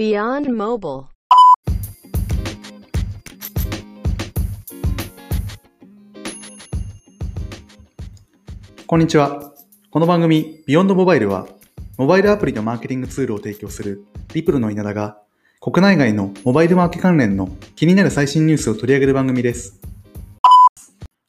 [0.00, 1.06] Beyond Mobile.
[8.86, 9.52] こんにちは。
[9.90, 11.48] この番組、ビヨンドモバイルは、
[11.96, 14.04] モバイルアプリのマーケティングツールを提供する
[14.34, 15.18] リプルの稲田が、
[15.60, 19.80] 国内外のモバイルマーケ関連の気になる最新ニュースを取り上げる番組です。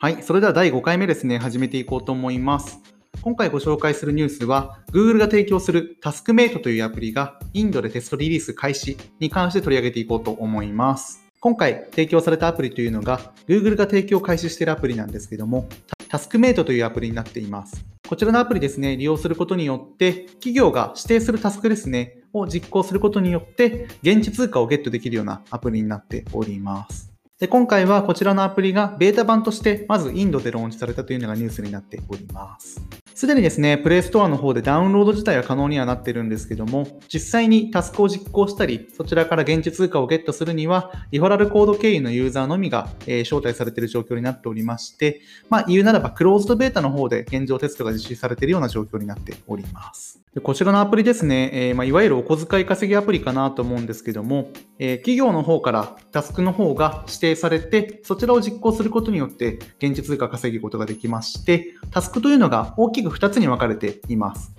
[0.00, 2.80] はい、それでは第5回目ですね、始めていこうと思います。
[3.26, 11.26] 今回ご紹介するニュースは、Google が提供するタスクメイトというアプリがインドでテストリリース開始に関して取り上げていこうと思います。
[11.40, 15.68] 今回提供されたアプリというのが Google が提供開始しているアプリなんですけども、
[16.08, 17.84] タスクメイトというアプリになっています。
[18.08, 27.12] こちらのアプリですね、利用することによって、企業が指定するタスクですね、を実行することによって、現地通貨をゲットできるようなアプリになっております。
[27.40, 32.80] で今回はこちらのアプリがベータ版としてまずインドでローンチされたというのがニュースになっております。
[33.16, 50.20] すでにですね、プレイストアの方でダウンロード自体は可能にはなってるんですけども、実際にタスクを実行したり、そちらから現地通貨をゲットするには、リファラルコード経由のユーザーのみが、えー招待されている状況になっておりまして、まあ言うならばクローズドベータの方で現状テストが実施されているような状況になっております。
[50.34, 64.54] でこちらのアプリですね、えーまあ、いわゆるお小遣い稼ぎアプリかなと思うんですけども、えー企業の方からタスクの方が指定されて、そちらを実行することによって現地通貨稼ぐことができまして、タスクというのが大きく2つに分かれています。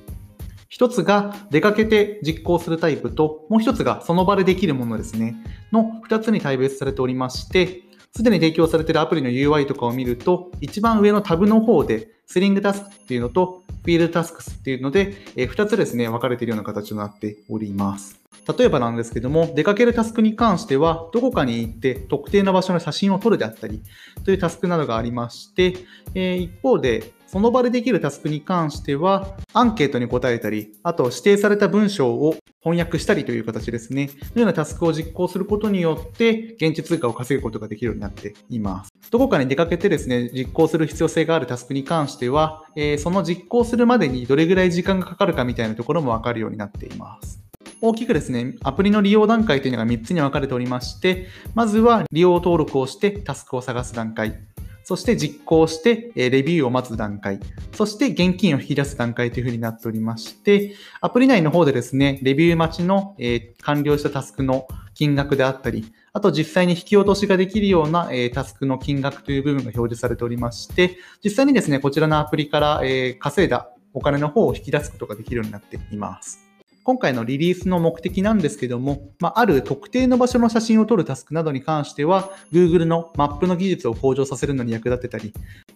[0.69, 5.35] 一つが出かけて実行するタイプと、もう一つがその場でできるものですね。
[5.71, 7.83] の二つに大別されておりまして、
[8.15, 18.19] すでに提供されているアプリの UI とかを見ると、一番上のタブの方で、スリングタスクっていうのと、フィールドタスクスっていうので、えー二つですね、分かれているような形となっております。
[18.57, 23.81] 例えばなんですけども、出かけるタスクに関しては、どこかに行って特定の場所の写真を撮るであったり、
[24.23, 25.75] というタスクなどがありまして、
[26.15, 34.09] え一方で、その場でできるタスクに関しては、アンケートに答えたり、あと指定された文章を翻訳したりという形ですね。
[34.33, 38.91] のようなタスクを実行することによって、現地通貨を稼ぐことができるようになっています。
[39.11, 47.41] どこかに出かけてですね、実行する必要性があるタスクに関しては、えーその実行するまでにどれぐらい時間がかかるかみたいなところもわかるようになっています。
[47.79, 54.39] 大きくですね、アプリの利用段階というのが3つに分かれておりまして、まずは利用登録をしてタスクを探す段階。
[54.87, 57.41] そして実行して、えレビューを待つ段階。
[57.73, 76.46] そして現金を引き出す段階というふうになっておりまして、アプリ内の方でですね、レビュー待ちの、え完了したタスクの金額であったり、あと実際に引き落としができるような、えタスクの金額という部分が表示されておりまして、実際にですね、こちらのアプリから、え稼いだお金の方を引き出すことができるようになっています。
[76.87, 85.33] 今回のリリースの目的なんですけども、まあ、ある特定の場所の写真を撮るタスクなどに関しては、Google のマップの技術を向上させるのに役立てたり、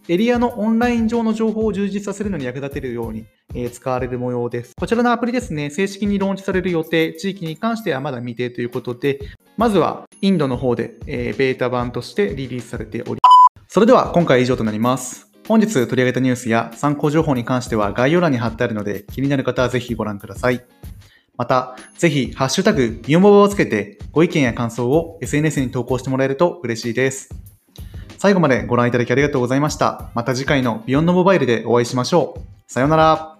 [0.07, 4.72] エリアのオンライン上の情報を充実させるのに役立てるように、え使われる模様です。
[4.79, 9.19] こちらのアプリですね、正式にローンチされる予定、地域に関してはまだ未定ということで、
[9.57, 15.29] まずはインドの方で、えベータ版としてリリースされておりますそれでは今回以上となります。
[15.45, 20.63] 本日取り上げたニュースや参考情報に関しては概要欄に貼ってあるので、気になる方はぜひご覧ください。
[21.41, 27.29] また、ぜひ、ハッシュタグ、ビヨモバをつけて、ご意見や感想を SNS に投稿してもらえると嬉しいです。
[28.19, 30.12] 最後までご覧いただきありがとうございました。
[30.13, 32.41] また次回のビヨンドモバイルでお会いしましょう。
[32.72, 33.38] さようなら。